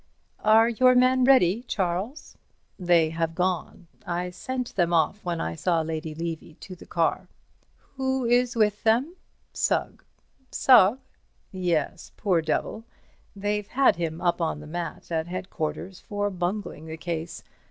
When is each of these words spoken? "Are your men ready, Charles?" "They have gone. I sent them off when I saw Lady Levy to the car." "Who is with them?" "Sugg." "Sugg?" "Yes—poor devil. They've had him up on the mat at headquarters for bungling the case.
"Are 0.43 0.67
your 0.67 0.95
men 0.95 1.25
ready, 1.25 1.61
Charles?" 1.67 2.35
"They 2.79 3.11
have 3.11 3.35
gone. 3.35 3.85
I 4.03 4.31
sent 4.31 4.75
them 4.75 4.93
off 4.95 5.23
when 5.23 5.39
I 5.39 5.53
saw 5.53 5.81
Lady 5.81 6.15
Levy 6.15 6.55
to 6.55 6.75
the 6.75 6.87
car." 6.87 7.27
"Who 7.97 8.25
is 8.25 8.55
with 8.55 8.81
them?" 8.81 9.15
"Sugg." 9.53 10.03
"Sugg?" 10.49 11.01
"Yes—poor 11.51 12.41
devil. 12.41 12.83
They've 13.35 13.67
had 13.67 13.97
him 13.97 14.21
up 14.21 14.41
on 14.41 14.59
the 14.59 14.65
mat 14.65 15.11
at 15.11 15.27
headquarters 15.27 15.99
for 15.99 16.31
bungling 16.31 16.87
the 16.87 16.97
case. 16.97 17.43